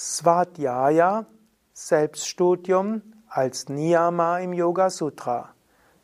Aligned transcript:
Svadhyaya, 0.00 1.26
Selbststudium 1.72 3.02
als 3.28 3.68
Niyama 3.68 4.38
im 4.38 4.52
Yoga 4.52 4.90
Sutra. 4.90 5.48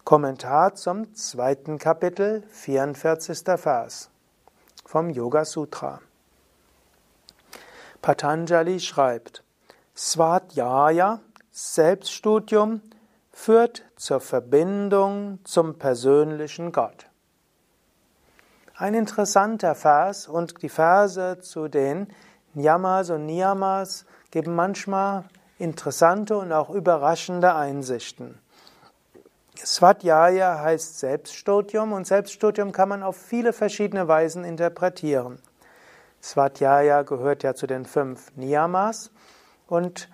Kommentar 0.02 0.74
zum 0.74 1.14
zweiten 1.14 1.78
Kapitel, 1.78 2.42
44. 2.50 3.44
Vers 3.56 4.10
vom 4.84 5.10
Yoga 5.10 5.44
Sutra. 5.44 6.00
Patanjali 8.02 8.80
schreibt, 8.80 9.44
Svadhyaya, 9.94 11.20
Selbststudium, 11.52 12.80
führt 13.30 13.84
zur 13.94 14.18
Verbindung 14.18 15.38
zum 15.44 15.78
persönlichen 15.78 16.72
Gott. 16.72 17.06
Ein 18.74 18.94
interessanter 18.94 19.76
Vers 19.76 20.26
und 20.26 20.62
die 20.62 20.68
Verse 20.68 21.38
zu 21.38 21.68
den 21.68 22.08
Yamas 22.54 23.10
und 23.10 23.26
Niyamas 23.26 24.06
geben 24.30 24.54
manchmal 24.54 25.24
interessante 25.58 26.36
und 26.36 26.52
auch 26.52 26.70
überraschende 26.70 27.54
Einsichten. 27.54 28.38
Svadhyaya 29.56 30.60
heißt 30.60 30.98
Selbststudium 30.98 31.92
und 31.92 32.06
Selbststudium 32.06 32.72
kann 32.72 32.88
man 32.88 33.02
auf 33.02 33.16
viele 33.16 33.52
verschiedene 33.52 34.08
Weisen 34.08 34.44
interpretieren. 34.44 35.38
Svadhyaya 36.22 37.02
gehört 37.02 37.42
ja 37.42 37.54
zu 37.54 37.66
den 37.66 37.86
fünf 37.86 38.34
Niyamas 38.36 39.10
und 39.66 40.08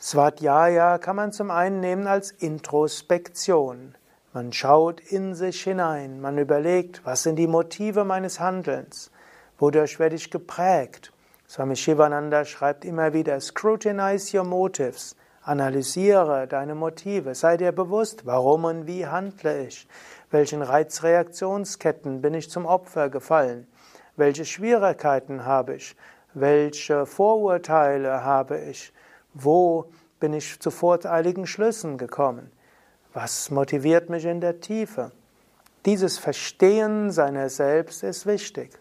Svadhyaya 0.00 0.98
kann 0.98 1.16
man 1.16 1.32
zum 1.32 1.50
einen 1.50 1.80
nehmen 1.80 2.06
als 2.06 2.30
Introspektion. 2.30 3.94
Man 4.32 4.52
schaut 4.52 5.00
in 5.00 5.34
sich 5.34 5.62
hinein, 5.62 6.20
man 6.20 6.38
überlegt, 6.38 7.04
was 7.04 7.22
sind 7.22 7.36
die 7.36 7.48
Motive 7.48 8.04
meines 8.04 8.40
Handelns, 8.40 9.10
wodurch 9.58 9.98
werde 9.98 10.16
ich 10.16 10.30
geprägt, 10.30 11.12
Swami 11.50 11.74
Shivananda 11.74 12.44
schreibt 12.44 12.84
immer 12.84 13.12
wieder, 13.12 13.40
scrutinize 13.40 14.38
your 14.38 14.44
motives, 14.44 15.16
analysiere 15.42 16.46
deine 16.46 16.76
Motive, 16.76 17.34
sei 17.34 17.56
dir 17.56 17.72
bewusst, 17.72 18.24
warum 18.24 18.62
und 18.66 18.86
wie 18.86 19.04
handle 19.04 19.66
ich, 19.66 19.88
welchen 20.30 20.62
Reizreaktionsketten 20.62 22.22
bin 22.22 22.34
ich 22.34 22.48
zum 22.50 22.66
Opfer 22.66 23.08
gefallen, 23.08 23.66
welche 24.14 24.44
Schwierigkeiten 24.44 25.44
habe 25.44 25.74
ich, 25.74 25.96
welche 26.34 27.04
Vorurteile 27.04 28.22
habe 28.22 28.60
ich, 28.60 28.92
wo 29.34 29.86
bin 30.20 30.34
ich 30.34 30.60
zu 30.60 30.70
voreiligen 30.70 31.48
Schlüssen 31.48 31.98
gekommen, 31.98 32.52
was 33.12 33.50
motiviert 33.50 34.08
mich 34.08 34.24
in 34.24 34.40
der 34.40 34.60
Tiefe. 34.60 35.10
Dieses 35.84 36.16
Verstehen 36.16 37.10
seiner 37.10 37.48
selbst 37.48 38.04
ist 38.04 38.24
wichtig. 38.24 38.79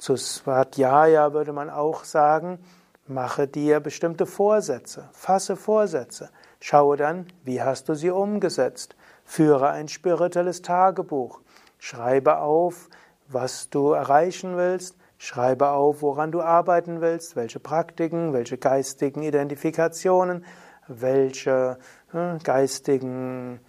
Zu 0.00 0.16
Svadhyaya 0.16 1.34
würde 1.34 1.52
man 1.52 1.68
auch 1.68 2.04
sagen, 2.04 2.58
mache 3.06 3.46
dir 3.46 3.80
bestimmte 3.80 4.24
Vorsätze, 4.24 5.10
fasse 5.12 5.56
Vorsätze, 5.56 6.30
schaue 6.58 6.96
dann, 6.96 7.26
wie 7.44 7.60
hast 7.60 7.86
du 7.90 7.94
sie 7.94 8.08
umgesetzt, 8.08 8.96
führe 9.26 9.68
ein 9.68 9.88
spirituelles 9.88 10.62
Tagebuch, 10.62 11.42
schreibe 11.78 12.38
auf, 12.38 12.88
was 13.28 13.68
du 13.68 13.92
erreichen 13.92 14.56
willst, 14.56 14.96
schreibe 15.18 15.68
auf, 15.68 16.00
woran 16.00 16.32
du 16.32 16.40
arbeiten 16.40 17.02
willst, 17.02 17.36
welche 17.36 17.60
Praktiken, 17.60 18.32
welche 18.32 18.56
geistigen 18.56 19.22
Identifikationen, 19.22 20.46
welche 20.88 21.76
äh, 22.14 22.38
geistigen 22.42 23.60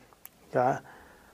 ja, 0.53 0.79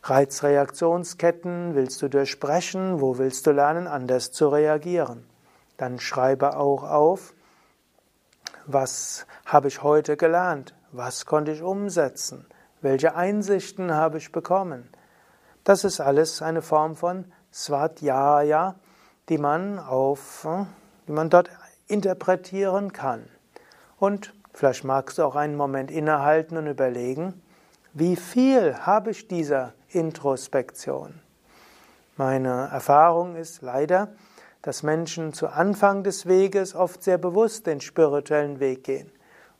Reizreaktionsketten 0.04 1.76
willst 1.76 2.02
du 2.02 2.08
durchbrechen? 2.08 3.02
Wo 3.02 3.18
willst 3.18 3.48
du 3.48 3.52
lernen, 3.52 3.88
anders 3.88 4.32
zu 4.32 4.48
reagieren? 4.48 5.26
Dann 5.78 6.00
schreibe 6.00 6.56
auch 6.58 6.84
auf, 6.84 7.34
was 8.66 9.26
habe 9.46 9.68
ich 9.68 9.84
heute 9.84 10.18
gelernt? 10.18 10.74
Was 10.92 11.26
konnte 11.26 11.52
ich 11.52 11.62
umsetzen? 11.62 12.46
Welche 12.82 13.16
Einsichten 13.16 13.94
habe 13.94 14.18
ich 14.18 14.32
bekommen? 14.32 14.90
Das 15.64 15.84
ist 15.84 16.00
alles 16.00 16.42
eine 16.42 16.62
Form 16.62 16.96
von 16.96 17.26
Svadhyaya, 17.54 18.76
die 19.30 19.38
man 19.38 19.80
auf, 19.80 20.48
die 21.08 21.12
man 21.12 21.30
dort 21.30 21.50
interpretieren 21.88 22.94
kann. 22.94 23.28
Und 23.98 24.34
vielleicht 24.54 24.84
magst 24.84 25.18
du 25.18 25.24
auch 25.24 25.36
einen 25.36 25.56
Moment 25.56 25.92
innehalten 25.92 26.58
und 26.58 26.68
überlegen, 26.68 27.42
wie 28.00 28.16
viel 28.16 28.76
habe 28.78 29.10
ich 29.10 29.28
dieser 29.28 29.74
Introspektion? 29.90 31.20
Meine 32.16 32.70
Erfahrung 32.72 33.36
ist 33.36 33.64
leider, 33.64 34.10
dass 34.62 34.84
Menschen 34.84 35.34
zu 35.34 35.48
Anfang 35.48 36.04
des 36.04 36.28
Weges 36.28 36.76
oft 36.76 37.02
sehr 37.02 37.18
bewusst 37.18 37.66
den 37.66 37.82
spirituellen 37.82 38.60
Weg 38.60 38.84
gehen. 38.84 39.12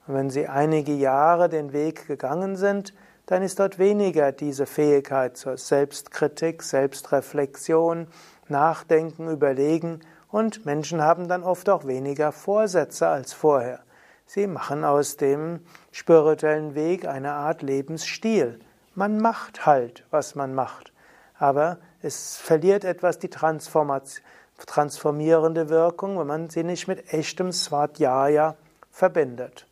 Und 0.06 0.14
wenn 0.14 0.30
sie 0.30 0.46
einige 0.46 0.92
Jahre 0.92 1.48
den 1.48 1.72
Weg 1.72 2.06
gegangen 2.06 2.54
sind, 2.54 2.94
dann 3.26 3.42
ist 3.42 3.58
dort 3.58 3.80
weniger 3.80 4.30
diese 4.30 4.66
Fähigkeit 4.66 5.36
zur 5.36 5.56
Selbstkritik, 5.56 6.62
Selbstreflexion, 6.62 8.06
Nachdenken, 8.46 9.28
Überlegen 9.28 9.98
und 10.30 10.64
Menschen 10.64 11.02
haben 11.02 11.26
dann 11.26 11.42
oft 11.42 11.68
auch 11.68 11.88
weniger 11.88 12.30
Vorsätze 12.30 13.08
als 13.08 13.32
vorher. 13.32 13.80
Sie 14.30 14.46
machen 14.46 14.84
aus 14.84 15.16
dem 15.16 15.60
spirituellen 15.90 16.74
Weg 16.74 17.08
eine 17.08 17.32
Art 17.32 17.62
Lebensstil. 17.62 18.60
Man 18.94 19.22
macht 19.22 19.64
halt, 19.64 20.04
was 20.10 20.34
man 20.34 20.54
macht. 20.54 20.92
Aber 21.38 21.78
es 22.02 22.36
verliert 22.36 22.84
etwas 22.84 23.18
die 23.18 23.30
transformierende 23.30 25.70
Wirkung, 25.70 26.18
wenn 26.18 26.26
man 26.26 26.50
sie 26.50 26.62
nicht 26.62 26.88
mit 26.88 27.10
echtem 27.10 27.52
Svadhyaya 27.52 28.56
verbindet. 28.90 29.66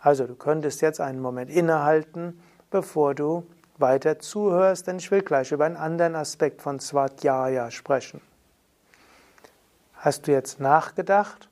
Also 0.00 0.26
du 0.26 0.34
könntest 0.34 0.80
jetzt 0.80 1.00
einen 1.00 1.20
Moment 1.20 1.48
innehalten, 1.48 2.42
bevor 2.72 3.14
du 3.14 3.46
weiter 3.76 4.18
zuhörst, 4.18 4.88
denn 4.88 4.98
ich 4.98 5.12
will 5.12 5.22
gleich 5.22 5.52
über 5.52 5.66
einen 5.66 5.76
anderen 5.76 6.16
Aspekt 6.16 6.62
von 6.62 6.80
Svadhyaya 6.80 7.70
sprechen. 7.70 8.20
Hast 9.94 10.26
du 10.26 10.32
jetzt 10.32 10.58
nachgedacht? 10.58 11.47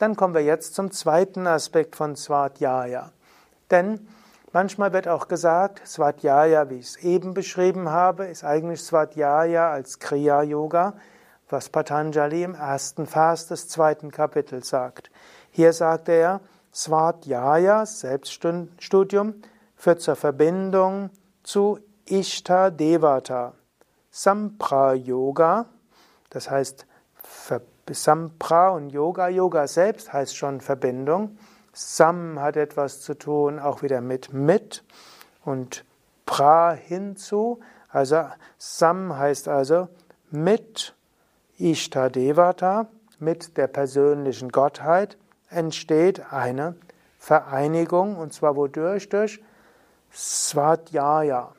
Dann 0.00 0.16
kommen 0.16 0.32
wir 0.32 0.42
jetzt 0.42 0.74
zum 0.74 0.90
zweiten 0.92 1.46
Aspekt 1.46 1.94
von 1.94 2.16
Svadhyaya. 2.16 3.12
Denn 3.70 4.08
manchmal 4.50 4.94
wird 4.94 5.06
auch 5.06 5.28
gesagt, 5.28 5.86
Svadhyaya, 5.86 6.70
wie 6.70 6.78
ich 6.78 6.86
es 6.86 6.96
eben 6.96 7.34
beschrieben 7.34 7.90
habe, 7.90 8.24
ist 8.24 8.42
eigentlich 8.42 8.80
Svadhyaya 8.80 9.70
als 9.70 9.98
Kriya-Yoga, 9.98 10.94
was 11.50 11.68
Patanjali 11.68 12.44
im 12.44 12.54
ersten 12.54 13.06
Vers 13.06 13.48
des 13.48 13.68
zweiten 13.68 14.10
Kapitels 14.10 14.70
sagt. 14.70 15.10
Hier 15.50 15.74
sagt 15.74 16.08
er, 16.08 16.40
Svadhyaya, 16.72 17.84
Selbststudium, 17.84 19.42
führt 19.76 20.00
zur 20.00 20.16
Verbindung 20.16 21.10
zu 21.42 21.78
Ishta 22.06 22.70
Devata. 22.70 23.52
Sampra 24.10 24.94
Yoga, 24.94 25.66
das 26.30 26.50
heißt 26.50 26.86
Sampra 27.94 28.70
und 28.70 28.90
Yoga. 28.90 29.28
Yoga 29.28 29.66
selbst 29.66 30.12
heißt 30.12 30.36
schon 30.36 30.60
Verbindung. 30.60 31.38
Sam 31.72 32.40
hat 32.40 32.56
etwas 32.56 33.00
zu 33.00 33.14
tun 33.14 33.58
auch 33.58 33.82
wieder 33.82 34.00
mit 34.00 34.32
mit 34.32 34.84
und 35.44 35.84
pra 36.26 36.72
hinzu. 36.72 37.60
Also 37.88 38.24
Sam 38.58 39.16
heißt 39.16 39.48
also 39.48 39.88
mit 40.30 40.94
Ishtadevata, 41.58 42.86
mit 43.18 43.56
der 43.56 43.66
persönlichen 43.66 44.50
Gottheit 44.50 45.16
entsteht 45.50 46.32
eine 46.32 46.76
Vereinigung 47.18 48.16
und 48.16 48.32
zwar 48.32 48.56
wodurch? 48.56 49.08
Durch 49.08 49.42
Svadhyaya. 50.12 51.52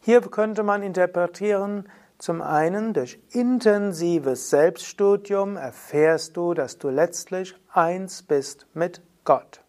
Hier 0.00 0.20
könnte 0.22 0.62
man 0.62 0.82
interpretieren, 0.82 1.88
zum 2.20 2.42
einen, 2.42 2.92
durch 2.92 3.18
intensives 3.30 4.50
Selbststudium 4.50 5.56
erfährst 5.56 6.36
du, 6.36 6.52
dass 6.52 6.76
du 6.76 6.90
letztlich 6.90 7.54
eins 7.72 8.22
bist 8.22 8.66
mit 8.74 9.00
Gott. 9.24 9.62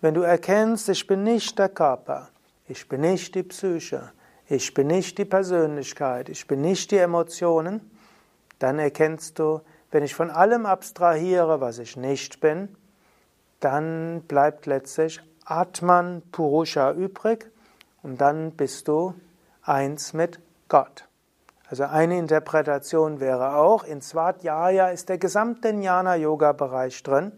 Wenn 0.00 0.14
du 0.14 0.22
erkennst, 0.22 0.88
ich 0.88 1.04
bin 1.08 1.24
nicht 1.24 1.58
der 1.58 1.68
Körper, 1.68 2.28
ich 2.68 2.88
bin 2.88 3.00
nicht 3.00 3.34
die 3.34 3.42
Psyche, 3.42 4.12
ich 4.46 4.72
bin 4.72 4.86
nicht 4.86 5.18
die 5.18 5.24
Persönlichkeit, 5.24 6.28
ich 6.28 6.46
bin 6.46 6.60
nicht 6.60 6.92
die 6.92 6.98
Emotionen, 6.98 7.90
dann 8.60 8.78
erkennst 8.78 9.40
du, 9.40 9.62
wenn 9.90 10.04
ich 10.04 10.14
von 10.14 10.30
allem 10.30 10.64
abstrahiere, 10.64 11.60
was 11.60 11.80
ich 11.80 11.96
nicht 11.96 12.40
bin, 12.40 12.68
dann 13.58 14.22
bleibt 14.28 14.66
letztlich 14.66 15.20
Atman 15.44 16.22
Purusha 16.30 16.92
übrig 16.92 17.50
und 18.04 18.20
dann 18.20 18.52
bist 18.52 18.86
du 18.86 19.14
eins 19.62 20.12
mit 20.12 20.38
Gott. 20.68 21.08
Also 21.68 21.84
eine 21.84 22.18
Interpretation 22.18 23.18
wäre 23.18 23.56
auch, 23.56 23.82
in 23.82 24.00
Svadhyaya 24.00 24.88
ist 24.90 25.08
der 25.08 25.18
gesamte 25.18 25.70
Jnana-Yoga-Bereich 25.70 27.02
drin. 27.02 27.32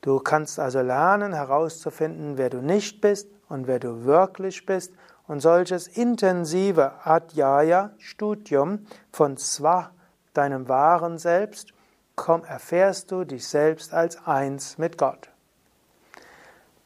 Du 0.00 0.20
kannst 0.20 0.58
also 0.58 0.80
lernen 0.80 1.34
herauszufinden, 1.34 2.38
wer 2.38 2.48
du 2.48 2.62
nicht 2.62 3.00
bist 3.00 3.28
und 3.48 3.66
wer 3.66 3.78
du 3.78 4.04
wirklich 4.04 4.64
bist. 4.64 4.92
Und 5.28 5.40
solches 5.40 5.88
intensive 5.88 6.92
Adhyaya-Studium 7.04 8.86
von 9.12 9.36
Sva, 9.36 9.90
deinem 10.32 10.68
wahren 10.68 11.18
Selbst, 11.18 11.72
komm, 12.14 12.44
erfährst 12.44 13.10
du 13.10 13.24
dich 13.24 13.46
selbst 13.46 13.92
als 13.92 14.26
eins 14.26 14.78
mit 14.78 14.96
Gott. 14.96 15.28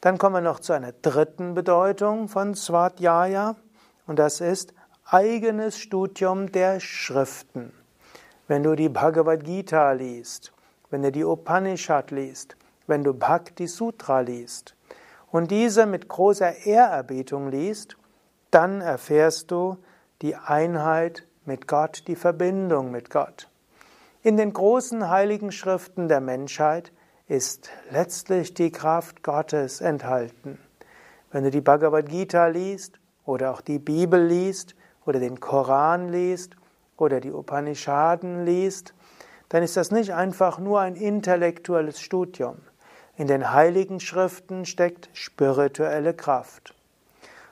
Dann 0.01 0.17
kommen 0.17 0.35
wir 0.35 0.41
noch 0.41 0.59
zu 0.59 0.73
einer 0.73 0.91
dritten 0.91 1.53
Bedeutung 1.53 2.27
von 2.27 2.55
Swadhyaya 2.55 3.55
und 4.07 4.17
das 4.17 4.41
ist 4.41 4.73
eigenes 5.13 5.77
Studium 5.77 6.53
der 6.53 6.79
Schriften. 6.79 7.73
Wenn 8.47 8.63
du 8.63 8.75
die 8.75 8.87
Bhagavad 8.87 9.43
Gita 9.43 9.91
liest, 9.91 10.53
wenn 10.89 11.01
du 11.01 11.11
die 11.11 11.25
Upanishad 11.25 12.11
liest, 12.11 12.55
wenn 12.87 13.03
du 13.03 13.13
Bhakti 13.13 13.67
Sutra 13.67 14.21
liest 14.21 14.73
und 15.29 15.51
diese 15.51 15.85
mit 15.85 16.07
großer 16.07 16.65
Ehrerbietung 16.65 17.51
liest, 17.51 17.97
dann 18.51 18.79
erfährst 18.79 19.51
du 19.51 19.77
die 20.21 20.37
Einheit 20.37 21.27
mit 21.43 21.67
Gott, 21.67 22.03
die 22.07 22.15
Verbindung 22.15 22.89
mit 22.91 23.09
Gott. 23.09 23.49
In 24.23 24.37
den 24.37 24.53
großen 24.53 25.09
heiligen 25.09 25.51
Schriften 25.51 26.07
der 26.07 26.21
Menschheit 26.21 26.93
ist 27.27 27.69
letztlich 27.89 28.53
die 28.53 28.71
Kraft 28.71 29.23
Gottes 29.23 29.81
enthalten. 29.81 30.57
Wenn 31.33 31.43
du 31.43 31.51
die 31.51 31.59
Bhagavad 31.59 32.07
Gita 32.07 32.47
liest 32.47 33.01
oder 33.25 33.51
auch 33.51 33.59
die 33.59 33.79
Bibel 33.79 34.25
liest 34.25 34.75
oder 35.05 35.19
den 35.19 35.39
Koran 35.39 36.09
liest 36.09 36.55
oder 36.97 37.19
die 37.19 37.31
Upanishaden 37.31 38.45
liest, 38.45 38.93
dann 39.49 39.63
ist 39.63 39.75
das 39.75 39.91
nicht 39.91 40.13
einfach 40.13 40.59
nur 40.59 40.79
ein 40.79 40.95
intellektuelles 40.95 41.99
Studium. 41.99 42.57
In 43.17 43.27
den 43.27 43.51
heiligen 43.51 43.99
Schriften 43.99 44.65
steckt 44.65 45.09
spirituelle 45.13 46.13
Kraft. 46.13 46.73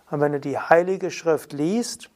Und 0.10 0.22
wenn 0.22 0.32
du 0.32 0.40
die 0.40 0.58
heilige 0.58 1.12
Schrift 1.12 1.54
liest, 1.54 2.10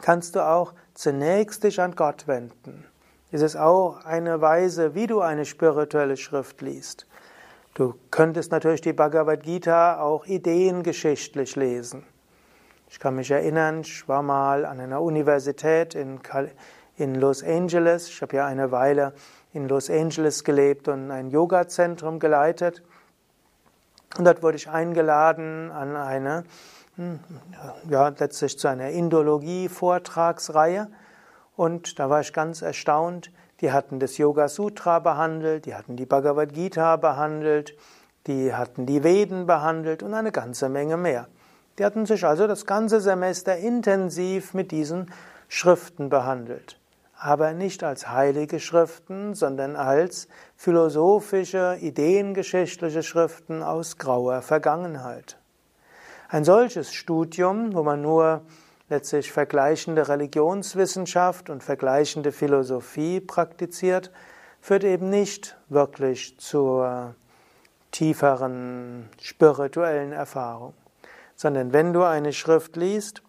kannst 0.00 0.34
du 0.34 0.44
auch 0.44 0.72
zunächst 0.94 1.64
dich 1.64 1.80
an 1.80 1.94
Gott 1.94 2.26
wenden. 2.26 2.84
Es 3.30 3.42
ist 3.42 3.56
auch 3.56 4.04
eine 4.04 4.40
Weise, 4.40 4.94
wie 4.94 5.06
du 5.06 5.20
eine 5.20 5.44
spirituelle 5.44 6.16
Schrift 6.16 6.62
liest. 6.62 7.06
Du 7.74 7.94
könntest 8.10 8.50
natürlich 8.52 8.80
die 8.80 8.94
Bhagavad 8.94 9.42
Gita 9.42 10.00
auch 10.00 10.24
ideengeschichtlich 10.26 11.56
lesen. 11.56 12.04
Ich 12.88 13.00
kann 13.00 13.16
mich 13.16 13.30
erinnern, 13.30 13.80
ich 13.80 14.08
war 14.08 14.22
mal 14.22 14.64
an 14.64 14.80
einer 14.80 15.02
Universität 15.02 15.94
in, 15.94 16.20
in 16.96 17.14
Los 17.16 17.42
Angeles. 17.42 18.08
Ich 18.08 18.22
habe 18.22 18.36
ja 18.36 18.46
eine 18.46 18.70
Weile 18.70 19.12
in 19.52 19.68
Los 19.68 19.90
Angeles 19.90 20.44
gelebt 20.44 20.86
und 20.88 21.10
ein 21.10 21.30
Yoga-Zentrum 21.30 22.20
geleitet. 22.20 22.82
Und 24.16 24.24
dort 24.24 24.42
wurde 24.42 24.56
ich 24.56 24.68
eingeladen 24.68 25.70
an 25.72 25.96
eine, 25.96 26.44
hm, 26.94 27.18
ja, 27.88 28.08
letztlich 28.08 28.58
zu 28.58 28.68
einer 28.68 28.90
Indologie-Vortragsreihe. 28.90 30.88
Und 31.56 31.98
da 31.98 32.08
war 32.08 32.20
ich 32.20 32.32
ganz 32.32 32.62
erstaunt. 32.62 33.32
Die 33.60 33.72
hatten 33.72 33.98
das 33.98 34.18
Yoga 34.18 34.48
Sutra 34.48 35.00
behandelt, 35.00 35.66
die 35.66 35.74
hatten 35.74 35.96
die 35.96 36.06
Bhagavad 36.06 36.52
Gita 36.52 36.96
behandelt, 36.96 37.74
die 38.26 38.54
hatten 38.54 38.86
die 38.86 39.02
Veden 39.02 39.46
behandelt 39.46 40.02
und 40.02 40.14
eine 40.14 40.30
ganze 40.30 40.68
Menge 40.68 40.96
mehr. 40.96 41.28
Die 41.78 41.84
hatten 41.84 42.06
sich 42.06 42.24
also 42.24 42.46
das 42.46 42.66
ganze 42.66 43.00
Semester 43.00 43.56
intensiv 43.56 44.54
mit 44.54 44.70
diesen 44.70 45.12
Schriften 45.48 46.08
behandelt 46.08 46.78
aber 47.18 47.54
nicht 47.54 47.82
als 47.82 48.08
heilige 48.08 48.60
Schriften, 48.60 49.34
sondern 49.34 49.76
als 49.76 50.28
philosophische, 50.56 51.78
ideengeschichtliche 51.80 53.02
Schriften 53.02 53.62
aus 53.62 53.98
grauer 53.98 54.42
Vergangenheit. 54.42 55.38
Ein 56.28 56.44
solches 56.44 56.92
Studium, 56.92 57.74
wo 57.74 57.82
man 57.82 58.02
nur 58.02 58.42
letztlich 58.88 59.32
vergleichende 59.32 60.08
Religionswissenschaft 60.08 61.48
und 61.50 61.62
vergleichende 61.64 62.32
Philosophie 62.32 63.20
praktiziert, 63.20 64.10
führt 64.60 64.84
eben 64.84 65.08
nicht 65.08 65.56
wirklich 65.68 66.38
zur 66.38 67.14
tieferen 67.92 69.08
spirituellen 69.20 70.12
Erfahrung, 70.12 70.74
sondern 71.36 71.72
wenn 71.72 71.92
du 71.92 72.02
eine 72.02 72.32
Schrift 72.32 72.76
liest, 72.76 73.22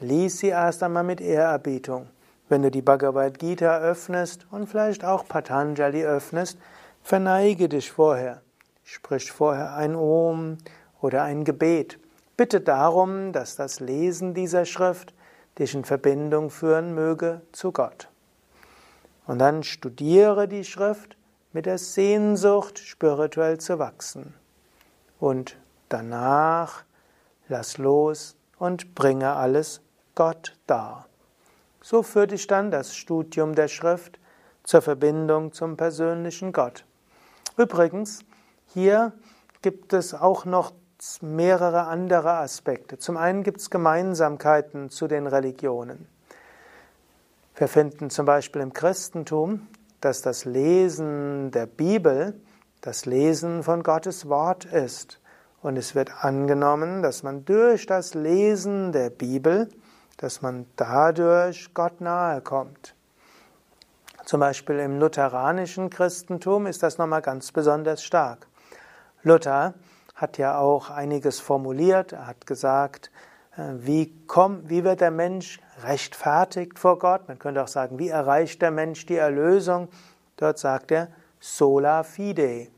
lies 0.00 0.38
sie 0.38 0.48
erst 0.48 0.82
einmal 0.82 1.04
mit 1.04 1.20
Ehrerbietung. 1.20 2.08
Wenn 2.48 2.62
du 2.62 2.70
die 2.70 2.82
Bhagavad 2.82 3.38
Gita 3.38 3.78
öffnest 3.78 4.46
und 4.50 4.66
vielleicht 4.66 5.04
auch 5.04 5.28
Patanjali 5.28 6.04
öffnest, 6.04 6.58
verneige 7.02 7.68
dich 7.68 7.92
vorher. 7.92 8.42
Sprich 8.82 9.30
vorher 9.30 9.74
ein 9.74 9.94
Om 9.94 10.58
oder 11.00 11.22
ein 11.22 11.44
Gebet. 11.44 11.98
Bitte 12.36 12.60
darum, 12.60 13.32
dass 13.32 13.54
das 13.56 13.80
Lesen 13.80 14.34
dieser 14.34 14.64
Schrift 14.64 15.14
dich 15.58 15.74
in 15.74 15.84
Verbindung 15.84 16.50
führen 16.50 16.94
möge 16.94 17.42
zu 17.52 17.72
Gott. 17.72 18.08
Und 19.26 19.38
dann 19.38 19.62
studiere 19.62 20.48
die 20.48 20.64
Schrift 20.64 21.16
mit 21.52 21.66
der 21.66 21.78
Sehnsucht, 21.78 22.78
spirituell 22.78 23.58
zu 23.58 23.78
wachsen. 23.78 24.34
Und 25.20 25.56
danach 25.88 26.84
lass 27.52 27.76
los 27.78 28.34
und 28.58 28.94
bringe 28.94 29.34
alles 29.34 29.82
Gott 30.14 30.56
dar. 30.66 31.06
So 31.82 32.02
führt 32.02 32.30
dich 32.30 32.46
dann 32.46 32.70
das 32.70 32.96
Studium 32.96 33.54
der 33.54 33.68
Schrift 33.68 34.18
zur 34.64 34.80
Verbindung 34.80 35.52
zum 35.52 35.76
persönlichen 35.76 36.52
Gott. 36.52 36.84
Übrigens, 37.56 38.20
hier 38.66 39.12
gibt 39.60 39.92
es 39.92 40.14
auch 40.14 40.44
noch 40.46 40.72
mehrere 41.20 41.84
andere 41.84 42.34
Aspekte. 42.34 42.96
Zum 42.96 43.16
einen 43.16 43.42
gibt 43.42 43.60
es 43.60 43.70
Gemeinsamkeiten 43.70 44.88
zu 44.88 45.06
den 45.06 45.26
Religionen. 45.26 46.08
Wir 47.56 47.68
finden 47.68 48.08
zum 48.08 48.24
Beispiel 48.24 48.62
im 48.62 48.72
Christentum, 48.72 49.66
dass 50.00 50.22
das 50.22 50.46
Lesen 50.46 51.50
der 51.50 51.66
Bibel 51.66 52.40
das 52.80 53.04
Lesen 53.04 53.62
von 53.62 53.82
Gottes 53.82 54.28
Wort 54.28 54.64
ist. 54.64 55.20
Und 55.62 55.76
es 55.76 55.94
wird 55.94 56.24
angenommen, 56.24 57.02
dass 57.02 57.22
man 57.22 57.44
durch 57.44 57.86
das 57.86 58.14
Lesen 58.14 58.92
der 58.92 59.10
Bibel 59.10 59.68
dass 60.22 60.40
man 60.40 60.66
dadurch 60.76 61.74
Gott 61.74 62.00
nahe 62.00 62.40
kommt. 62.40 62.94
Zum 64.24 64.38
Beispiel 64.38 64.78
im 64.78 65.00
lutheranischen 65.00 65.90
Christentum 65.90 66.66
ist 66.66 66.84
das 66.84 66.96
nochmal 66.96 67.22
ganz 67.22 67.50
besonders 67.50 68.04
stark. 68.04 68.46
Luther 69.24 69.74
hat 70.14 70.38
ja 70.38 70.58
auch 70.58 70.90
einiges 70.90 71.40
formuliert. 71.40 72.12
Er 72.12 72.28
hat 72.28 72.46
gesagt, 72.46 73.10
äh, 73.56 73.62
wie, 73.78 74.14
kommt, 74.28 74.68
wie 74.68 74.84
wird 74.84 75.00
der 75.00 75.10
Mensch 75.10 75.60
rechtfertigt 75.82 76.78
vor 76.78 77.00
Gott? 77.00 77.26
Man 77.26 77.40
könnte 77.40 77.60
auch 77.60 77.68
sagen, 77.68 77.98
wie 77.98 78.08
erreicht 78.08 78.62
der 78.62 78.70
Mensch 78.70 79.04
die 79.06 79.16
Erlösung? 79.16 79.88
Dort 80.36 80.60
sagt 80.60 80.92
er 80.92 81.08
sola 81.40 82.04
fide, 82.04 82.68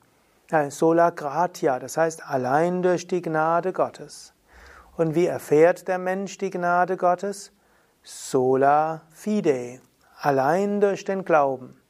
sola 0.68 1.10
gratia, 1.10 1.78
das 1.78 1.96
heißt 1.96 2.26
allein 2.26 2.82
durch 2.82 3.06
die 3.06 3.22
Gnade 3.22 3.72
Gottes. 3.72 4.32
Und 4.96 5.14
wie 5.14 5.26
erfährt 5.26 5.88
der 5.88 5.98
Mensch 5.98 6.38
die 6.38 6.50
Gnade 6.50 6.96
Gottes? 6.96 7.50
Sola 8.02 9.02
fide, 9.10 9.80
allein 10.20 10.80
durch 10.80 11.04
den 11.04 11.24
Glauben. 11.24 11.80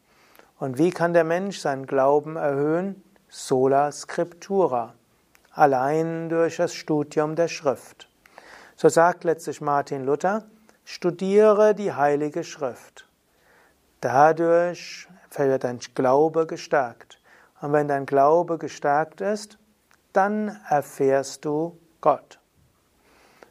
Und 0.58 0.78
wie 0.78 0.90
kann 0.90 1.12
der 1.12 1.24
Mensch 1.24 1.58
seinen 1.58 1.86
Glauben 1.86 2.36
erhöhen? 2.36 3.02
Sola 3.28 3.90
scriptura, 3.90 4.94
allein 5.50 6.28
durch 6.28 6.56
das 6.56 6.74
Studium 6.74 7.34
der 7.34 7.48
Schrift. 7.48 8.08
So 8.76 8.88
sagt 8.88 9.24
letztlich 9.24 9.60
Martin 9.60 10.04
Luther, 10.04 10.44
studiere 10.84 11.74
die 11.74 11.92
heilige 11.92 12.44
Schrift. 12.44 13.08
Dadurch 14.00 15.08
wird 15.36 15.64
dein 15.64 15.80
Glaube 15.94 16.46
gestärkt. 16.46 17.18
Und 17.64 17.72
wenn 17.72 17.88
dein 17.88 18.04
Glaube 18.04 18.58
gestärkt 18.58 19.22
ist, 19.22 19.56
dann 20.12 20.60
erfährst 20.68 21.46
du 21.46 21.78
Gott. 22.02 22.38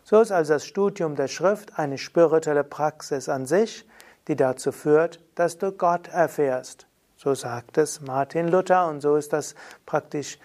So 0.04 0.22
ist 0.22 0.32
also 0.32 0.54
das 0.54 0.68
Studium 0.68 1.16
der 1.16 1.28
Schrift 1.28 1.80
eine 1.80 1.98
spirituelle 1.98 2.64
Praxis 2.64 3.28
an 3.28 3.48
sich, 3.48 3.90
die 4.28 4.36
dazu 4.36 4.72
führt, 4.72 5.20
dass 5.34 5.58
du 5.58 5.72
Gott 5.72 6.10
erfährst. 6.10 6.86
So 7.18 7.34
sagt 7.34 7.80
es 7.80 8.02
Martin 8.02 8.50
Luther 8.50 8.88
und 8.88 9.02
so 9.02 9.16
ist 9.16 9.34
das 9.34 9.56
praktisch 9.88 10.38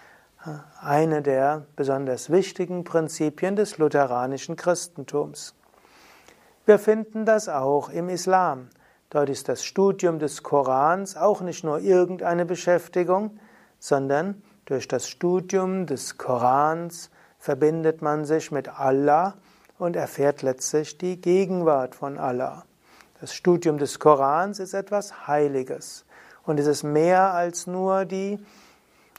äh, 0.47 0.49
eine 0.81 1.21
der 1.21 1.67
besonders 1.75 2.31
wichtigen 2.31 2.83
Prinzipien 2.83 3.55
des 3.55 3.77
lutheranischen 3.77 4.55
Christentums. 4.55 5.53
Wir 6.65 6.79
finden 6.79 7.23
das 7.23 7.47
auch 7.47 7.89
im 7.89 8.09
Islam. 8.09 8.69
Dort 9.11 9.29
ist 9.29 9.47
das 9.47 9.63
Studium 9.63 10.17
des 10.17 10.41
Korans 10.41 11.15
auch 11.15 11.41
nicht 11.41 11.63
nur 11.63 11.77
irgendeine 11.81 12.47
Beschäftigung, 12.47 13.39
sondern 13.79 14.41
durch 14.65 14.87
das 14.87 15.09
Studium 15.09 15.85
des 15.87 16.17
Korans 16.17 17.09
verbindet 17.39 18.01
man 18.01 18.25
sich 18.25 18.51
mit 18.51 18.67
Allah 18.67 19.35
und 19.79 19.95
erfährt 19.95 20.41
letztlich 20.41 20.97
die 20.97 21.19
Gegenwart 21.19 21.95
von 21.95 22.17
Allah. 22.17 22.65
Das 23.21 23.33
Studium 23.33 23.77
des 23.77 23.99
Korans 23.99 24.59
ist 24.59 24.73
etwas 24.73 25.27
Heiliges 25.27 26.05
und 26.45 26.59
es 26.59 26.67
ist 26.67 26.83
mehr 26.83 27.33
als 27.33 27.65
nur 27.65 28.05
die 28.05 28.39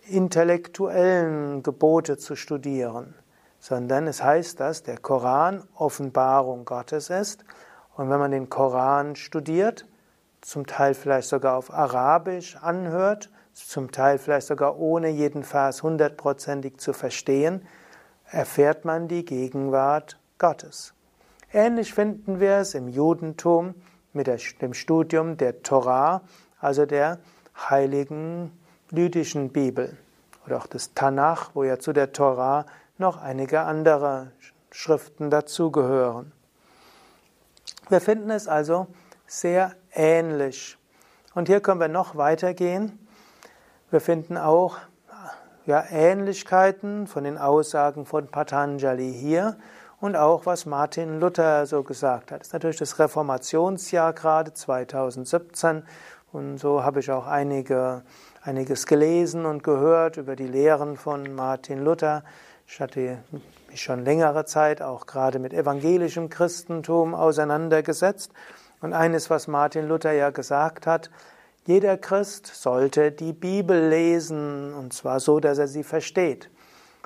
intellektuellen 0.09 1.63
Gebote 1.63 2.17
zu 2.17 2.37
studieren, 2.37 3.15
sondern 3.59 4.07
es 4.07 4.23
heißt, 4.23 4.61
dass 4.61 4.83
der 4.83 4.99
Koran 4.99 5.65
Offenbarung 5.75 6.65
Gottes 6.65 7.11
ist 7.11 7.45
und 7.97 8.11
wenn 8.11 8.19
man 8.19 8.31
den 8.31 8.49
Koran 8.49 9.17
studiert, 9.17 9.87
zum 10.41 10.67
Teil 10.67 10.95
vielleicht 10.95 11.29
sogar 11.29 11.57
auf 11.57 11.73
Arabisch 11.73 12.57
anhört, 12.57 13.31
zum 13.69 13.93
Teil 13.93 14.19
vielleicht 14.19 14.47
sogar 14.47 14.79
ohne 14.79 15.09
jeden 15.09 15.45
Vers 15.45 15.83
hundertprozentig 15.83 16.79
zu 16.79 16.93
verstehen, 16.93 17.67
erfährt 18.31 18.85
man 18.85 19.09
die 19.09 19.25
Gegenwart 19.25 20.19
Gottes. 20.39 20.95
Ähnlich 21.53 21.95
finden 21.95 22.39
wir 22.41 22.57
es 22.59 22.75
im 22.75 22.89
Judentum 22.89 23.75
mit 24.13 24.29
dem 24.61 24.75
Studium 24.75 25.37
der 25.37 25.63
Torah, 25.63 26.23
also 26.61 26.87
der 26.87 27.19
heiligen 27.69 28.53
lydischen 28.91 29.51
Bibel 29.51 29.97
oder 30.47 30.59
auch 30.59 30.67
des 30.67 30.95
Tanach, 30.95 31.51
wo 31.55 31.65
ja 31.65 31.79
zu 31.79 31.93
der 31.93 32.13
Torah 32.13 32.67
noch 32.99 33.21
einige 33.21 33.61
andere 33.63 34.33
Schriften 34.71 35.31
dazugehören. 35.31 36.33
Wir 37.89 38.01
finden 38.01 38.31
es 38.31 38.47
also 38.47 38.87
sehr 39.27 39.75
ähnlich. 39.93 40.77
Und 41.35 41.49
hier 41.49 41.61
können 41.61 41.81
wir 41.81 41.89
noch 41.89 42.17
weitergehen. 42.17 42.99
Wir 43.91 44.01
finden 44.01 44.37
auch 44.37 44.77
ja, 45.67 45.85
Ähnlichkeiten 45.91 47.09
von 47.09 47.25
den 47.25 47.37
Aussagen 47.37 48.07
von 48.07 48.29
Patanjali 48.29 49.13
hier 49.13 49.57
und 50.01 50.15
auch 50.15 50.47
was 50.47 50.65
Martin 50.65 51.19
Luther 51.19 51.67
so 51.67 51.83
gesagt 51.83 52.31
hat. 52.31 52.41
Das 52.41 52.49
ist 52.49 52.53
natürlich 52.53 52.77
das 52.77 53.01
Reformationsjahr 53.01 54.13
gerade 54.13 54.55
2017 54.55 55.83
und 56.31 56.59
so 56.59 56.85
habe 56.85 57.01
ich 57.01 57.11
auch 57.11 57.27
einige, 57.27 58.03
einiges 58.43 58.87
gelesen 58.87 59.45
und 59.45 59.65
gehört 59.65 60.19
über 60.19 60.37
die 60.37 60.47
Lehren 60.47 60.97
von 60.97 61.35
Martin 61.35 61.83
Luther. 61.83 62.23
Ich 62.69 62.81
hatte 62.81 63.19
mich 63.69 63.83
schon 63.83 64.05
längere 64.05 64.45
Zeit 64.45 64.83
auch 64.83 65.07
gerade 65.07 65.41
mit 65.41 65.53
evangelischem 65.53 66.29
Christentum 66.29 67.13
auseinandergesetzt. 67.13 68.31
Und 68.81 68.93
eines, 68.93 69.31
was 69.31 69.49
Martin 69.49 69.89
Luther 69.89 70.13
ja 70.13 70.31
gesagt 70.31 70.87
hat, 70.87 71.11
jeder 71.67 71.99
Christ 71.99 72.47
sollte 72.47 73.13
die 73.13 73.33
Bibel 73.33 73.89
lesen, 73.89 74.73
und 74.75 74.93
zwar 74.93 75.21
so, 75.21 75.41
dass 75.41 75.59
er 75.59 75.69
sie 75.69 75.85
versteht. 75.85 76.51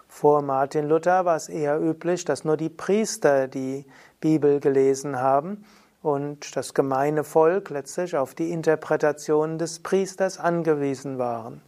Vor 0.09 0.43
Martin 0.43 0.89
Luther 0.89 1.25
war 1.25 1.35
es 1.35 1.49
eher 1.49 1.81
üblich, 1.81 2.25
dass 2.25 2.45
nur 2.45 2.57
die 2.57 2.69
Priester 2.69 3.49
die 3.49 3.85
Bibel 4.21 4.61
gelesen 4.61 5.19
haben 5.19 5.65
und 6.03 6.55
das 6.55 6.73
gemeine 6.73 7.25
Volk 7.25 7.71
letztlich 7.71 8.17
auf 8.17 8.35
die 8.35 8.53
Interpretation 8.53 9.59
des 9.59 9.81
Priesters 9.81 10.39
angewiesen 10.39 11.19
waren. 11.19 11.61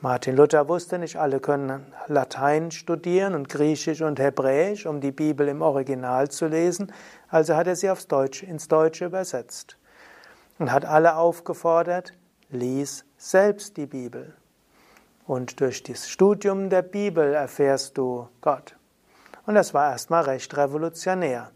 Martin 0.00 0.36
Luther 0.36 0.68
wusste 0.68 0.98
nicht, 0.98 1.16
alle 1.16 1.38
können 1.38 1.86
Latein 2.08 2.72
studieren 2.72 3.34
und 3.34 3.48
Griechisch 3.48 4.02
und 4.02 4.18
Hebräisch, 4.18 4.86
um 4.86 5.00
die 5.00 5.12
Bibel 5.12 5.48
im 5.48 5.62
Original 5.62 6.28
zu 6.28 6.46
lesen, 6.46 6.92
also 7.28 7.54
hat 7.54 7.68
er 7.68 7.76
sie 7.76 7.90
aufs 7.90 8.08
Deutsch, 8.08 8.42
ins 8.42 8.68
Deutsche 8.68 9.04
übersetzt 9.04 9.78
und 10.58 10.72
hat 10.72 10.84
alle 10.84 11.16
aufgefordert, 11.16 12.12
lies 12.54 13.04
selbst 13.16 13.76
die 13.76 13.86
Bibel. 13.86 14.34
Und 15.26 15.60
durch 15.60 15.82
das 15.82 16.08
Studium 16.08 16.70
der 16.70 16.82
Bibel 16.82 17.34
erfährst 17.34 17.98
du 17.98 18.28
Gott. 18.40 18.76
Und 19.46 19.54
das 19.54 19.74
war 19.74 19.90
erstmal 19.90 20.24
recht 20.24 20.56
revolutionär. 20.56 21.50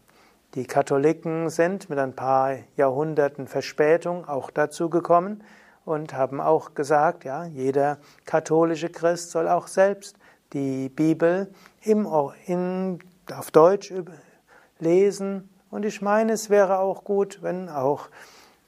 Die 0.55 0.65
Katholiken 0.65 1.49
sind 1.49 1.89
mit 1.89 1.99
ein 1.99 2.15
paar 2.15 2.57
Jahrhunderten 2.75 3.47
Verspätung 3.47 4.27
auch 4.27 4.49
dazu 4.49 4.89
gekommen 4.89 5.43
und 5.85 6.13
haben 6.13 6.41
auch 6.41 6.73
gesagt, 6.73 7.23
ja, 7.23 7.45
jeder 7.45 7.99
katholische 8.25 8.89
Christ 8.89 9.31
soll 9.31 9.47
auch 9.47 9.67
selbst 9.67 10.17
die 10.53 10.89
Bibel 10.89 11.51
im, 11.81 12.07
in, 12.45 12.99
auf 13.31 13.51
Deutsch 13.51 13.93
lesen. 14.79 15.49
Und 15.69 15.85
ich 15.85 16.01
meine, 16.01 16.33
es 16.33 16.49
wäre 16.49 16.79
auch 16.79 17.03
gut, 17.03 17.43
wenn 17.43 17.69
auch 17.69 18.09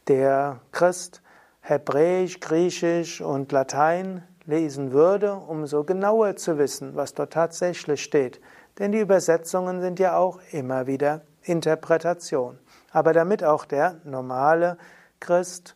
der 0.08 0.60
Christ 0.72 1.21
Hebräisch, 1.62 2.40
Griechisch 2.40 3.22
und 3.22 3.52
Latein 3.52 4.24
lesen 4.46 4.92
würde, 4.92 5.36
um 5.36 5.68
so 5.68 5.84
genauer 5.84 6.36
zu 6.36 6.58
wissen, 6.58 6.96
was 6.96 7.14
dort 7.14 7.34
tatsächlich 7.34 8.04
steht. 8.04 8.42
Denn 8.80 8.92
die 8.92 9.00
Übersetzungen 9.00 9.82
sind 9.82 10.00
ja 10.00 10.18
auch 10.18 10.40
immer 10.52 10.88
wieder 10.88 11.22
Interpretation. 11.44 12.60
Aber 12.92 13.14
damit 13.14 13.44
auch 13.44 13.66
der 13.66 14.02
normale 14.04 14.78
Christ 15.20 15.76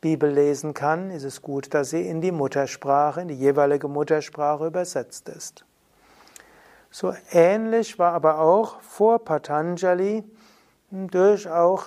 Bibel 0.00 0.30
lesen 0.30 0.74
kann, 0.74 1.10
ist 1.10 1.24
es 1.24 1.42
gut, 1.42 1.74
dass 1.74 1.90
sie 1.90 2.06
in 2.06 2.20
die 2.20 2.32
Muttersprache, 2.32 3.22
in 3.22 3.28
die 3.28 3.34
jeweilige 3.34 3.88
Muttersprache 3.88 4.66
übersetzt 4.66 5.28
ist. 5.28 5.64
So 6.90 7.14
ähnlich 7.32 7.98
war 7.98 8.12
aber 8.12 8.38
auch 8.38 8.80
vor 8.80 9.24
Patanjali 9.24 10.24
durch 10.90 11.48
auch 11.48 11.84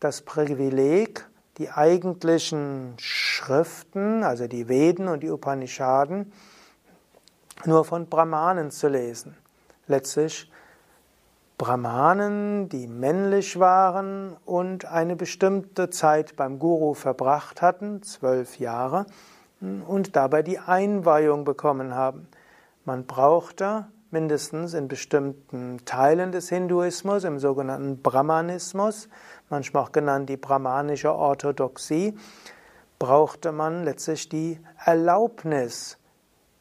das 0.00 0.22
Privileg, 0.22 1.26
die 1.58 1.70
eigentlichen 1.70 2.94
Schriften, 2.98 4.24
also 4.24 4.46
die 4.46 4.68
Veden 4.68 5.08
und 5.08 5.22
die 5.22 5.30
Upanishaden, 5.30 6.32
nur 7.64 7.84
von 7.84 8.06
Brahmanen 8.06 8.70
zu 8.70 8.88
lesen. 8.88 9.36
Letztlich 9.86 10.50
Brahmanen, 11.56 12.68
die 12.68 12.88
männlich 12.88 13.60
waren 13.60 14.36
und 14.44 14.86
eine 14.86 15.14
bestimmte 15.14 15.88
Zeit 15.90 16.34
beim 16.34 16.58
Guru 16.58 16.94
verbracht 16.94 17.62
hatten, 17.62 18.02
zwölf 18.02 18.58
Jahre, 18.58 19.06
und 19.60 20.16
dabei 20.16 20.42
die 20.42 20.58
Einweihung 20.58 21.44
bekommen 21.44 21.94
haben. 21.94 22.26
Man 22.84 23.06
brauchte 23.06 23.86
mindestens 24.10 24.74
in 24.74 24.88
bestimmten 24.88 25.78
Teilen 25.84 26.32
des 26.32 26.48
Hinduismus, 26.48 27.24
im 27.24 27.38
sogenannten 27.38 28.02
Brahmanismus, 28.02 29.08
manchmal 29.48 29.84
auch 29.84 29.92
genannt 29.92 30.28
die 30.28 30.36
brahmanische 30.36 31.14
Orthodoxie, 31.14 32.16
brauchte 32.98 33.52
man 33.52 33.84
letztlich 33.84 34.28
die 34.28 34.60
Erlaubnis, 34.84 35.98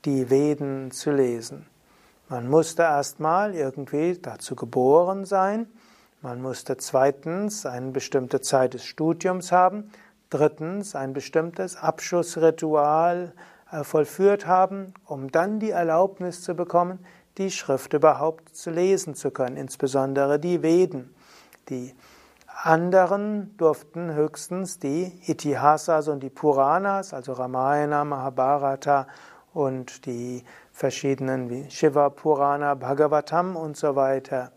die 0.05 0.29
Veden 0.29 0.91
zu 0.91 1.11
lesen. 1.11 1.67
Man 2.29 2.49
musste 2.49 2.83
erstmal 2.83 3.53
irgendwie 3.53 4.17
dazu 4.21 4.55
geboren 4.55 5.25
sein, 5.25 5.67
man 6.21 6.41
musste 6.41 6.77
zweitens 6.77 7.65
eine 7.65 7.91
bestimmte 7.91 8.39
Zeit 8.39 8.73
des 8.73 8.85
Studiums 8.85 9.51
haben, 9.51 9.91
drittens 10.29 10.95
ein 10.95 11.13
bestimmtes 11.13 11.75
Abschlussritual 11.75 13.33
äh, 13.71 13.83
vollführt 13.83 14.47
haben, 14.47 14.93
um 15.05 15.31
dann 15.31 15.59
die 15.59 15.71
Erlaubnis 15.71 16.41
zu 16.41 16.55
bekommen, 16.55 17.05
die 17.37 17.51
Schrift 17.51 17.93
überhaupt 17.93 18.55
zu 18.55 18.69
lesen 18.69 19.15
zu 19.15 19.31
können, 19.31 19.57
insbesondere 19.57 20.39
die 20.39 20.61
Veden. 20.63 21.13
Die 21.69 21.93
anderen 22.61 23.55
durften 23.57 24.13
höchstens 24.13 24.79
die 24.79 25.19
Itihasas 25.25 26.07
und 26.07 26.21
die 26.21 26.29
Puranas, 26.29 27.13
also 27.13 27.33
Ramayana, 27.33 28.03
Mahabharata 28.05 29.07
und 29.53 30.05
die 30.05 30.43
verschiedenen 30.71 31.49
wie 31.49 31.69
Shiva 31.69 32.09
Purana, 32.09 32.73
Bhagavatam 32.75 33.55
und 33.55 33.77
so 33.77 33.95
weiter 33.95 34.51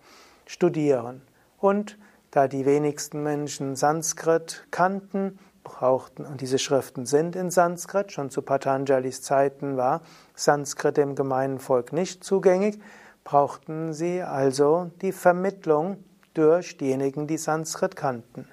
studieren. 0.46 1.22
Und 1.58 1.98
da 2.30 2.48
die 2.48 2.66
wenigsten 2.66 3.22
Menschen 3.22 3.76
Sanskrit 3.76 4.66
kannten, 4.70 5.38
brauchten, 5.64 6.24
und 6.24 6.40
diese 6.40 6.58
Schriften 6.58 7.06
sind 7.06 7.34
in 7.34 7.50
Sanskrit, 7.50 8.12
schon 8.12 8.30
zu 8.30 8.42
Patanjalis 8.42 9.22
Zeiten 9.22 9.76
war 9.76 10.00
Sanskrit 10.34 10.96
dem 10.96 11.14
gemeinen 11.14 11.58
Volk 11.58 11.92
nicht 11.92 12.22
zugänglich, 12.22 12.78
brauchten 13.24 13.92
sie 13.92 14.22
also 14.22 14.90
die 15.02 15.12
Vermittlung 15.12 16.04
durch 16.36 16.76
diejenigen, 16.76 17.26
die 17.26 17.38
Sanskrit 17.38 17.96
kannten. 17.96 18.48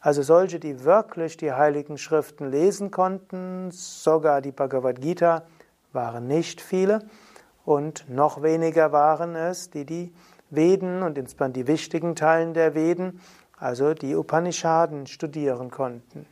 Also 0.00 0.22
solche, 0.22 0.60
die 0.60 0.84
wirklich 0.84 1.36
die 1.36 1.52
heiligen 1.52 1.98
Schriften 1.98 2.50
lesen 2.50 2.90
konnten, 2.90 3.70
sogar 3.70 4.40
die 4.40 4.52
Bhagavad 4.52 5.00
Gita, 5.00 5.42
waren 5.92 6.26
nicht 6.26 6.60
viele 6.60 7.00
und 7.64 8.08
noch 8.08 8.42
weniger 8.42 8.92
waren 8.92 9.34
es, 9.34 9.70
die 9.70 9.84
die 9.84 10.12
Veden 10.50 11.02
und 11.02 11.18
insbesondere 11.18 11.64
die 11.64 11.68
wichtigen 11.68 12.14
Teilen 12.16 12.54
der 12.54 12.74
Veden, 12.74 13.20
also 13.58 13.94
die 13.94 14.14
Upanishaden, 14.14 15.06
studieren 15.06 15.70
konnten. 15.70 16.26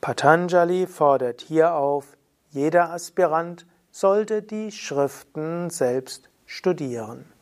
Patanjali 0.00 0.86
fordert 0.86 1.40
hier 1.40 1.74
auf, 1.74 2.16
jeder 2.50 2.90
Aspirant 2.90 3.66
sollte 3.90 4.42
die 4.42 4.70
Schriften 4.70 5.70
selbst 5.70 6.28
studieren. 6.44 7.33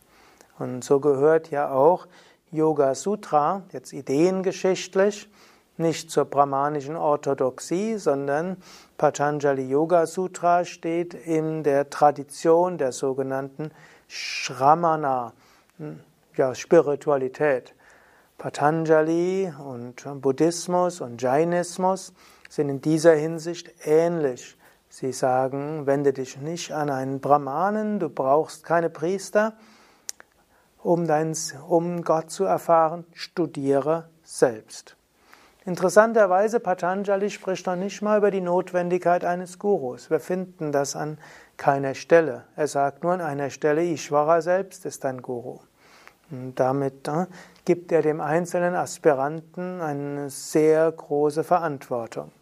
Und 0.62 0.85
so 0.85 1.00
gehört 1.00 1.50
ja 1.50 1.73
auch 1.73 2.07
Yoga 2.52 2.95
Sutra, 2.95 3.62
jetzt 3.73 3.92
ideengeschichtlich, 3.92 5.28
nicht 5.76 6.09
zur 6.12 6.25
brahmanischen 6.25 6.95
Orthodoxie, 6.95 7.97
sondern 7.97 8.59
Patanjali 8.97 9.69
Yoga 9.69 10.07
Sutra 10.07 10.64
steht 10.64 11.14
in 11.14 11.64
der 11.64 11.90
Tradition 11.90 12.78
der 12.78 12.92
sogenannten 12.92 13.73
Shramana, 14.07 15.33
hm, 15.78 15.99
ja, 16.37 16.54
Spiritualität. 16.54 17.75
Patanjali 18.38 19.52
und 19.66 20.07
Buddhismus 20.21 21.00
und 21.00 21.21
Jainismus 21.21 22.12
sind 22.49 22.69
in 22.69 22.81
dieser 22.81 23.14
Hinsicht 23.14 23.73
ähnlich. 23.85 24.57
Sie 24.88 25.11
sagen, 25.11 25.87
wende 25.87 26.12
dich 26.12 26.37
nicht 26.37 26.71
an 26.71 26.88
einen 26.88 27.21
Brahmanen, 27.21 27.99
du 27.99 28.09
brauchst 28.09 28.62
keine 28.62 28.90
Priester, 28.90 29.54
um, 30.83 31.07
dein, 31.07 31.37
um 31.69 32.03
Gott 32.03 32.31
zu 32.31 32.45
erfahren, 32.45 33.05
studiere 33.15 34.09
selbst. 34.23 34.97
Interessanterweise, 35.65 36.59
Patanjali 36.59 37.31
spricht 37.31 37.67
noch 37.67 37.77
nicht 37.77 38.03
mal 38.03 38.19
über 38.19 38.33
die 38.33 38.41
Notwendigkeit 38.41 39.25
eines 39.25 39.61
Gurus. 39.61 40.11
Wir 40.11 40.19
finden 40.19 40.73
das 40.73 40.97
an 40.97 41.19
keiner 41.57 41.95
Stelle. 41.95 42.45
Er 42.57 42.67
sagt 42.67 43.05
nur 43.05 43.12
an 43.12 43.21
einer 43.21 43.49
Stelle, 43.51 43.85
Ishvara 43.85 44.41
selbst 44.41 44.85
ist 44.87 45.05
ein 45.05 45.23
Guru. 45.23 45.61
Und 46.33 46.59
damit 46.59 47.07
äh, 47.07 47.27
gibt 47.65 47.93
er 47.93 48.03
dem 48.03 48.21
einzelnen 48.21 48.75
Aspiranten 48.75 49.81
eine 49.81 50.31
sehr 50.31 50.91
große 50.91 51.45
Verantwortung. 51.45 52.33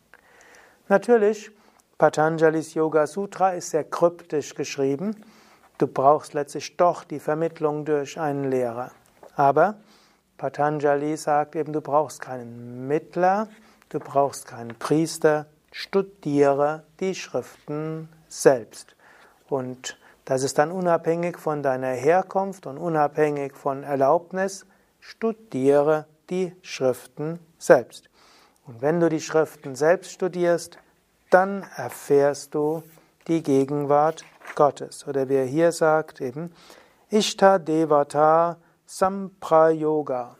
Natürlich, 0.88 1.50
Patanjalis 1.99 2.73
Yoga 2.73 3.06
Sutra 3.06 3.50
ist 3.50 3.70
sehr 3.70 3.85
kryptisch 3.85 4.54
geschrieben. 4.54 5.14
Du 5.80 5.87
brauchst 5.87 6.34
letztlich 6.34 6.76
doch 6.76 7.04
die 7.04 7.18
Vermittlung 7.18 7.87
durch 7.87 8.20
einen 8.20 8.50
Lehrer. 8.50 8.90
Aber 9.34 9.76
Patanjali 10.37 11.16
sagt 11.16 11.56
eben, 11.56 11.72
du 11.72 11.80
brauchst 11.80 12.20
keinen 12.20 12.87
Mittler, 12.87 13.49
du 13.88 13.99
brauchst 13.99 14.46
keinen 14.46 14.78
Priester, 14.78 15.46
studiere 15.72 16.82
die 17.00 17.14
Schriften 17.14 18.10
selbst. 18.28 18.94
Und 19.49 19.96
das 20.26 20.42
ist 20.42 20.58
dann 20.58 20.70
unabhängig 20.70 21.38
von 21.38 21.62
deiner 21.62 21.92
Herkunft 21.92 22.66
und 22.66 22.76
unabhängig 22.76 23.56
von 23.56 23.82
Erlaubnis, 23.82 24.66
studiere 25.00 26.04
die 26.28 26.54
Schriften 26.60 27.38
selbst. 27.58 28.10
Und 28.66 28.82
wenn 28.82 29.00
du 29.00 29.08
die 29.08 29.22
Schriften 29.22 29.75
selbst 29.75 30.12
studierst, 30.12 30.76
dann 31.30 31.64
erfährst 31.75 32.54
du 32.54 32.82
die 33.28 33.42
Gegenwart 33.42 34.26
Gottes. 34.54 35.07
Oder 35.07 35.28
wie 35.28 35.37
er 35.37 35.45
hier 35.45 35.73
sagt, 35.73 36.21
eben 36.21 36.52
Ishta 37.11 37.59
Devata 37.59 38.57
Samprayoga. 38.87 40.37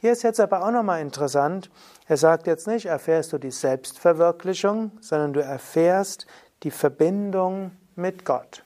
Hier 0.00 0.12
ist 0.12 0.22
jetzt 0.22 0.40
aber 0.40 0.64
auch 0.64 0.70
nochmal 0.70 1.02
interessant, 1.02 1.70
er 2.06 2.16
sagt 2.16 2.46
jetzt 2.46 2.66
nicht, 2.66 2.86
erfährst 2.86 3.32
du 3.32 3.38
die 3.38 3.50
Selbstverwirklichung, 3.50 4.92
sondern 5.00 5.32
du 5.32 5.42
erfährst 5.42 6.26
die 6.62 6.70
Verbindung 6.70 7.72
mit 7.96 8.24
Gott. 8.24 8.64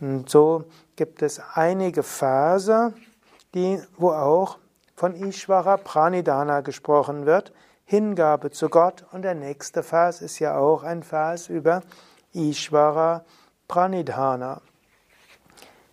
Und 0.00 0.28
so 0.28 0.64
gibt 0.96 1.22
es 1.22 1.40
einige 1.54 2.02
Verse, 2.02 2.92
die, 3.54 3.80
wo 3.96 4.10
auch 4.10 4.58
von 4.94 5.14
Ishvara 5.14 5.76
Pranidhana 5.76 6.60
gesprochen 6.60 7.24
wird, 7.24 7.52
Hingabe 7.84 8.50
zu 8.50 8.68
Gott. 8.68 9.04
Und 9.12 9.22
der 9.22 9.34
nächste 9.34 9.82
Vers 9.82 10.22
ist 10.22 10.38
ja 10.38 10.58
auch 10.58 10.82
ein 10.82 11.02
Vers 11.02 11.48
über 11.48 11.82
Ishvara 12.32 13.18
Pranidhana. 13.18 13.45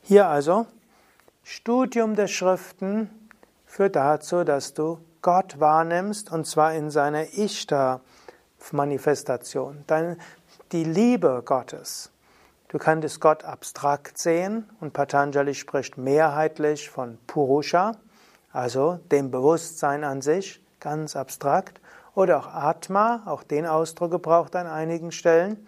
Hier 0.02 0.28
also 0.28 0.68
Studium 1.44 2.16
der 2.16 2.28
Schriften 2.28 3.10
führt 3.66 3.96
dazu, 3.96 4.44
dass 4.44 4.74
du 4.74 5.00
Gott 5.22 5.60
wahrnimmst 5.60 6.32
und 6.32 6.46
zwar 6.46 6.74
in 6.74 6.92
seiner 6.92 7.38
Ishtar-Manifestation, 7.38 9.86
die 10.72 10.84
Liebe 10.84 11.42
Gottes. 11.46 12.12
Du 12.68 12.78
könntest 12.78 13.22
Gott 13.22 13.44
abstrakt 13.44 14.18
sehen 14.18 14.70
und 14.80 14.94
Patanjali 14.94 15.54
spricht 15.54 15.98
mehrheitlich 15.98 16.90
von 16.90 17.20
Purusha, 17.28 17.94
also 18.52 19.00
dem 19.12 19.32
Bewusstsein 19.32 20.04
an 20.04 20.22
sich, 20.22 20.62
ganz 20.80 21.16
abstrakt, 21.16 21.80
oder 22.16 22.40
auch 22.40 22.48
Atma, 22.48 23.24
auch 23.26 23.44
den 23.44 23.66
Ausdruck 23.66 24.12
gebraucht 24.12 24.56
an 24.56 24.68
einigen 24.68 25.12
Stellen. 25.12 25.68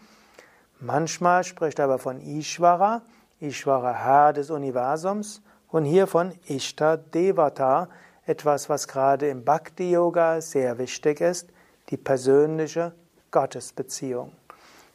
Manchmal 0.80 1.44
spricht 1.44 1.80
er 1.80 1.86
aber 1.86 2.00
von 2.00 2.20
Ishvara, 2.20 3.02
Ishvara 3.40 3.94
Herr 3.94 4.34
des 4.34 4.50
Universums 4.50 5.42
und 5.70 5.86
hier 5.86 6.08
von 6.08 6.34
Ishta 6.48 6.98
Devata, 6.98 7.90
etwas, 8.26 8.70
was 8.70 8.88
gerade 8.88 9.30
im 9.30 9.44
Bhakti 9.44 9.92
Yoga 9.92 10.42
sehr 10.42 10.78
wichtig 10.78 11.22
ist, 11.22 11.50
die 11.90 11.98
persönliche 11.98 12.94
Gottesbeziehung. 13.32 14.32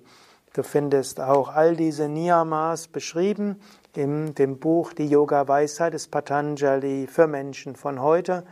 Du 0.54 0.62
findest 0.62 1.20
auch 1.20 1.48
all 1.48 1.74
diese 1.74 2.08
Niyamas 2.08 2.86
beschrieben 2.86 3.60
in 3.96 4.36
dem 4.36 4.60
Buch 4.60 4.92
Die 4.92 5.08
Yoga 5.08 5.48
Weisheit 5.48 5.94
des 5.94 6.06
Patanjali 6.06 7.08
für 7.08 7.26
Menschen 7.26 7.74
von 7.74 8.00
heute 8.00 8.44